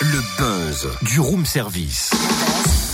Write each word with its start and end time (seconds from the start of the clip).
Le 0.00 0.20
buzz 0.38 0.88
du 1.02 1.18
room 1.18 1.44
service. 1.44 2.10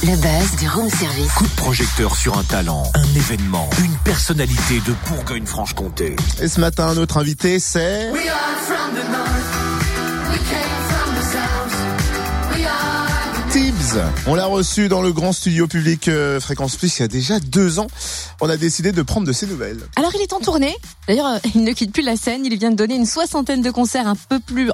Le 0.02 0.16
buzz 0.16 0.56
du 0.58 0.68
room 0.70 0.88
service. 0.88 1.32
Coup 1.32 1.44
de 1.44 1.56
projecteur 1.56 2.16
sur 2.16 2.38
un 2.38 2.44
talent, 2.44 2.84
un 2.94 3.14
événement, 3.14 3.68
une 3.84 3.96
personnalité 4.04 4.80
de 4.86 4.94
Bourgogne-Franche-Comté. 5.08 6.16
Et 6.40 6.48
ce 6.48 6.60
matin, 6.60 6.94
notre 6.94 7.18
invité, 7.18 7.60
c'est... 7.60 8.10
On 14.26 14.34
l'a 14.34 14.46
reçu 14.46 14.88
dans 14.88 15.00
le 15.00 15.12
grand 15.12 15.32
studio 15.32 15.66
public 15.66 16.08
euh, 16.08 16.40
Fréquence 16.40 16.76
Plus 16.76 16.98
il 16.98 17.02
y 17.02 17.04
a 17.04 17.08
déjà 17.08 17.40
deux 17.40 17.78
ans. 17.78 17.86
On 18.40 18.48
a 18.48 18.56
décidé 18.56 18.92
de 18.92 19.02
prendre 19.02 19.26
de 19.26 19.32
ses 19.32 19.46
nouvelles. 19.46 19.80
Alors 19.96 20.12
il 20.14 20.20
est 20.20 20.32
en 20.32 20.40
tournée. 20.40 20.76
D'ailleurs, 21.06 21.26
euh, 21.26 21.38
il 21.54 21.64
ne 21.64 21.72
quitte 21.72 21.92
plus 21.92 22.02
la 22.02 22.16
scène. 22.16 22.44
Il 22.44 22.58
vient 22.58 22.70
de 22.70 22.76
donner 22.76 22.96
une 22.96 23.06
soixantaine 23.06 23.62
de 23.62 23.70
concerts 23.70 24.06
un 24.06 24.16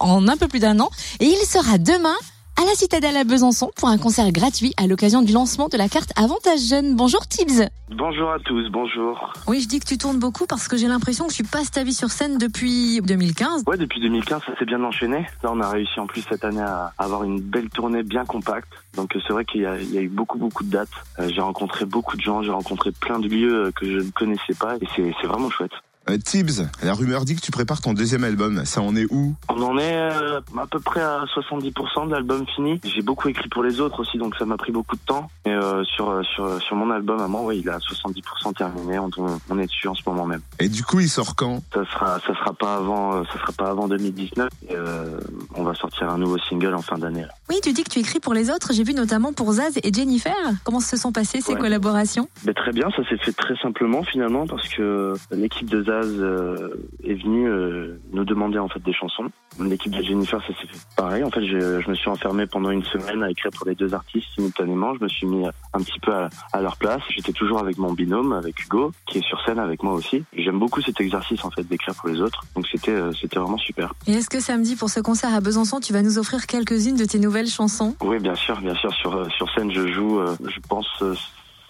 en 0.01 0.29
un 0.29 0.37
peu 0.37 0.49
plus 0.49 0.59
d'un 0.59 0.81
an, 0.81 0.91
et 1.21 1.27
il 1.27 1.47
sera 1.47 1.79
demain 1.79 2.15
à 2.61 2.65
la 2.65 2.75
Citadelle 2.75 3.17
à 3.17 3.25
Besançon 3.25 3.73
pour 3.75 3.89
un 3.89 3.99
concert 3.99 4.31
gratuit 4.31 4.73
à 4.77 4.87
l'occasion 4.87 5.23
du 5.23 5.33
lancement 5.33 5.69
de 5.69 5.77
la 5.77 5.89
carte 5.89 6.11
Avantage 6.17 6.61
Jeune. 6.69 6.95
Bonjour 6.95 7.27
Tibbs. 7.27 7.69
Bonjour 7.91 8.31
à 8.31 8.39
tous, 8.39 8.69
bonjour. 8.71 9.33
Oui, 9.49 9.61
je 9.61 9.69
dis 9.69 9.81
que 9.81 9.87
tu 9.87 9.99
tournes 9.99 10.19
beaucoup 10.19 10.47
parce 10.47 10.69
que 10.69 10.77
j'ai 10.77 10.87
l'impression 10.87 11.27
que 11.27 11.33
tu 11.33 11.43
passes 11.43 11.71
ta 11.71 11.83
vie 11.83 11.93
sur 11.93 12.11
scène 12.11 12.39
depuis 12.39 13.01
2015. 13.03 13.65
Ouais, 13.67 13.77
depuis 13.77 14.01
2015, 14.01 14.43
ça 14.47 14.57
s'est 14.57 14.65
bien 14.65 14.83
enchaîné. 14.85 15.27
Là, 15.43 15.51
on 15.53 15.61
a 15.61 15.69
réussi 15.69 15.99
en 15.99 16.07
plus 16.07 16.23
cette 16.29 16.45
année 16.45 16.61
à 16.61 16.93
avoir 16.99 17.25
une 17.25 17.41
belle 17.41 17.71
tournée 17.71 18.03
bien 18.03 18.25
compacte. 18.25 18.69
Donc 18.95 19.17
euh, 19.17 19.21
c'est 19.27 19.33
vrai 19.33 19.45
qu'il 19.45 19.63
y, 19.63 19.67
a 19.67 19.77
il 19.81 19.93
y 19.93 19.99
a 19.99 20.03
eu 20.03 20.09
beaucoup 20.09 20.39
beaucoup 20.39 20.63
de 20.63 20.71
dates. 20.71 20.89
Euh, 21.19 21.29
j'ai 21.35 21.41
rencontré 21.41 21.85
beaucoup 21.87 22.17
de 22.17 22.23
gens, 22.23 22.43
j'ai 22.43 22.53
rencontré 22.53 22.93
plein 22.93 23.19
de 23.19 23.29
lieux 23.29 23.67
euh, 23.67 23.73
que 23.73 23.85
je 23.87 23.99
ne 23.99 24.11
connaissais 24.11 24.55
pas 24.55 24.77
et 24.77 24.87
c'est 24.95 25.13
c'est 25.21 25.27
vraiment 25.27 25.51
chouette. 25.51 25.73
Euh, 26.11 26.19
Tibbs, 26.19 26.69
la 26.83 26.93
rumeur 26.93 27.25
dit 27.25 27.35
que 27.35 27.41
tu 27.41 27.51
prépares 27.51 27.81
ton 27.81 27.95
deuxième 27.95 28.25
album. 28.25 28.65
Ça 28.67 28.83
en 28.83 28.95
est 28.95 29.07
où 29.11 29.35
On 29.49 29.63
en 29.63 29.79
est 29.79 29.97
euh, 29.97 30.41
à 30.59 30.67
peu 30.67 30.79
près 30.79 31.01
à 31.01 31.25
70% 31.35 32.07
de 32.09 32.13
l'album 32.13 32.45
fini. 32.55 32.79
J'ai 32.85 33.01
beaucoup 33.01 33.29
écrit 33.29 33.49
pour 33.49 33.63
les 33.63 33.81
autres 33.81 34.01
aussi, 34.01 34.19
donc 34.19 34.35
ça 34.37 34.45
m'a 34.45 34.59
pris 34.59 34.71
beaucoup 34.71 34.97
de 34.97 35.01
temps. 35.07 35.31
Et 35.47 35.51
euh, 35.51 35.83
sur 35.85 36.23
sur 36.27 36.61
sur 36.61 36.77
mon 36.77 36.91
album 36.91 37.21
à 37.21 37.27
moi, 37.29 37.41
ouais, 37.43 37.59
il 37.59 37.67
est 37.67 37.71
à 37.71 37.79
70% 37.79 38.55
terminé. 38.55 38.99
On, 38.99 39.09
on 39.49 39.59
est 39.59 39.65
dessus 39.67 39.89
en 39.89 39.95
ce 39.95 40.03
moment 40.07 40.27
même. 40.27 40.43
Et 40.59 40.69
du 40.69 40.83
coup, 40.85 41.01
il 41.01 41.09
sort 41.09 41.35
quand 41.37 41.63
Ça 41.73 41.85
sera 41.87 42.21
ça 42.21 42.35
sera 42.35 42.53
pas 42.53 42.77
avant 42.77 43.17
euh, 43.17 43.23
ça 43.33 43.39
sera 43.41 43.53
pas 43.53 43.71
avant 43.71 43.89
2019. 43.89 44.49
Et, 44.69 44.75
euh, 44.77 45.19
on 45.55 45.63
va 45.65 45.75
sortir 45.75 46.11
un 46.11 46.19
nouveau 46.19 46.37
single 46.39 46.75
en 46.75 46.83
fin 46.83 46.99
d'année. 46.99 47.25
Oui, 47.49 47.57
tu 47.63 47.73
dis 47.73 47.83
que 47.83 47.91
tu 47.91 48.01
écris 48.01 48.21
pour 48.21 48.35
les 48.35 48.51
autres. 48.51 48.75
J'ai 48.75 48.85
vu 48.85 48.93
notamment 48.93 49.33
pour 49.33 49.51
Zaz 49.55 49.79
et 49.83 49.91
Jennifer. 49.91 50.35
Comment 50.65 50.81
se 50.81 50.99
sont 50.99 51.13
passées 51.13 51.41
ces 51.41 51.55
Ouais. 51.55 51.59
collaborations? 51.61 52.29
Ben, 52.45 52.53
très 52.53 52.73
bien, 52.73 52.89
ça 52.95 53.09
s'est 53.09 53.17
fait 53.17 53.33
très 53.33 53.57
simplement 53.57 54.03
finalement 54.03 54.47
parce 54.47 54.69
que 54.69 55.15
l'équipe 55.31 55.71
de 55.71 55.83
Zaz 55.83 55.94
euh, 56.03 56.69
est 57.03 57.15
venue 57.15 57.49
euh, 57.49 57.99
nous 58.13 58.25
demander 58.25 58.59
en 58.59 58.69
fait 58.69 58.81
des 58.81 58.93
chansons. 58.93 59.27
L'équipe 59.61 59.93
de 59.93 60.03
Jennifer, 60.03 60.41
ça 60.41 60.49
s'est 60.49 60.67
fait 60.67 60.79
pareil. 60.97 61.23
En 61.23 61.31
fait, 61.31 61.45
je, 61.47 61.81
je 61.81 61.89
me 61.89 61.95
suis 61.95 62.09
enfermé 62.09 62.47
pendant 62.47 62.71
une 62.71 62.83
semaine 62.85 63.23
à 63.23 63.31
écrire 63.31 63.51
pour 63.57 63.67
les 63.69 63.75
deux 63.75 63.95
artistes 63.95 64.27
simultanément. 64.35 64.95
Je 64.95 65.05
me 65.05 65.09
suis 65.09 65.27
mis 65.27 65.47
un 65.47 65.79
petit 65.79 66.01
peu 66.01 66.13
à, 66.13 66.29
à 66.53 66.61
leur 66.61 66.77
place. 66.77 67.03
J'étais 67.11 67.33
toujours 67.33 67.59
avec 67.59 67.79
mon 67.79 67.93
binôme, 67.93 68.33
avec 68.33 68.61
Hugo, 68.65 68.93
qui 69.07 69.19
est 69.19 69.25
sur 69.27 69.41
scène 69.45 69.59
avec 69.59 69.83
moi 69.83 69.93
aussi. 69.95 70.25
J'aime 70.37 70.59
beaucoup 70.59 70.81
cet 70.81 71.01
exercice 71.01 71.45
en 71.45 71.51
fait 71.51 71.63
d'écrire 71.63 71.95
pour 71.95 72.09
les 72.09 72.21
autres. 72.21 72.43
Donc 72.55 72.67
c'était 72.67 72.91
euh, 72.91 73.13
c'était 73.13 73.39
vraiment 73.39 73.59
super. 73.59 73.95
Et 74.07 74.13
est-ce 74.13 74.29
que 74.29 74.41
samedi 74.41 74.77
pour 74.77 74.91
ce 74.91 75.01
concert 75.01 75.33
à 75.35 75.41
Besançon, 75.41 75.81
tu 75.81 75.93
vas 75.93 76.03
nous 76.03 76.19
offrir 76.19 76.47
quelques-unes 76.47 76.97
de 76.97 77.05
tes 77.05 77.19
nouvelles 77.19 77.49
chansons? 77.49 77.95
Oui, 78.03 78.19
bien 78.19 78.35
sûr, 78.35 78.61
bien 78.61 78.75
sûr. 78.75 78.93
Sur 78.95 79.33
sur 79.33 79.51
scène, 79.55 79.73
je 79.73 79.87
joue, 79.87 80.21
je 80.45 80.61
pense. 80.69 81.03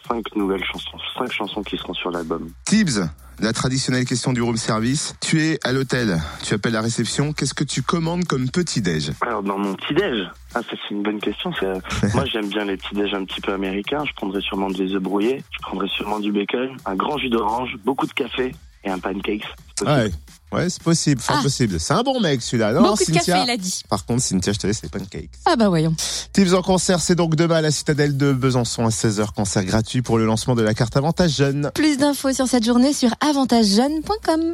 Cinq 0.08 0.36
nouvelles 0.36 0.64
chansons, 0.64 0.98
cinq 1.18 1.32
chansons 1.32 1.62
qui 1.62 1.76
seront 1.78 1.94
sur 1.94 2.10
l'album. 2.10 2.50
Tibbs, 2.66 3.08
la 3.40 3.52
traditionnelle 3.54 4.04
question 4.04 4.32
du 4.34 4.42
room 4.42 4.56
service. 4.58 5.14
Tu 5.20 5.40
es 5.42 5.58
à 5.64 5.72
l'hôtel, 5.72 6.20
tu 6.42 6.52
appelles 6.52 6.74
la 6.74 6.82
réception. 6.82 7.32
Qu'est-ce 7.32 7.54
que 7.54 7.64
tu 7.64 7.80
commandes 7.82 8.24
comme 8.26 8.50
petit-déj 8.50 9.12
Alors 9.22 9.42
dans 9.42 9.56
mon 9.58 9.74
petit 9.74 9.94
déj, 9.94 10.28
ah 10.54 10.60
ça 10.62 10.68
c'est 10.70 10.94
une 10.94 11.02
bonne 11.02 11.20
question. 11.20 11.52
c'est- 11.58 12.14
Moi 12.14 12.26
j'aime 12.26 12.48
bien 12.48 12.66
les 12.66 12.76
petits 12.76 12.94
déj 12.94 13.14
un 13.14 13.24
petit 13.24 13.40
peu 13.40 13.52
américains. 13.54 14.04
Je 14.06 14.12
prendrais 14.14 14.42
sûrement 14.42 14.68
des 14.68 14.92
œufs 14.94 15.02
brouillés, 15.02 15.42
je 15.50 15.58
prendrais 15.62 15.88
sûrement 15.88 16.20
du 16.20 16.32
bacon, 16.32 16.76
un 16.84 16.94
grand 16.96 17.16
jus 17.16 17.30
d'orange, 17.30 17.76
beaucoup 17.84 18.06
de 18.06 18.12
café 18.12 18.54
et 18.84 18.90
un 18.90 18.98
pancake. 18.98 19.42
Ouais, 19.84 20.10
ouais 20.52 20.68
c'est 20.70 20.82
possible, 20.82 21.20
fort 21.20 21.36
Ah. 21.40 21.42
possible. 21.42 21.80
C'est 21.80 21.94
un 21.94 22.02
bon 22.02 22.20
mec 22.20 22.42
celui-là. 22.42 22.72
Non, 22.72 22.82
Beaucoup 22.82 22.98
de 22.98 23.04
Cynthia. 23.14 23.34
café, 23.34 23.44
il 23.46 23.50
a 23.50 23.56
dit. 23.56 23.80
Par 23.88 24.04
contre, 24.06 24.22
Cynthia, 24.22 24.52
je 24.52 24.58
te 24.58 24.66
laisse 24.66 24.82
les 24.82 24.88
pancakes. 24.88 25.30
Ah 25.46 25.56
bah 25.56 25.68
voyons. 25.68 25.94
Tibbs 26.32 26.54
en 26.54 26.62
concert, 26.62 27.00
c'est 27.00 27.14
donc 27.16 27.34
demain 27.34 27.56
à 27.56 27.60
la 27.62 27.70
Citadelle 27.70 28.16
de 28.16 28.32
Besançon 28.32 28.84
à 28.86 28.90
16h. 28.90 29.32
Concert 29.34 29.64
gratuit 29.64 30.02
pour 30.02 30.18
le 30.18 30.26
lancement 30.26 30.54
de 30.54 30.62
la 30.62 30.74
carte 30.74 30.96
Avantage 30.96 31.32
Jeune. 31.36 31.70
Plus 31.74 31.96
d'infos 31.98 32.32
sur 32.32 32.46
cette 32.46 32.64
journée 32.64 32.92
sur 32.92 33.10
avantagejeune.com. 33.20 34.52